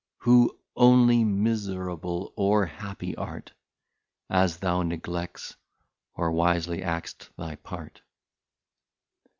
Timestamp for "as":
4.31-4.57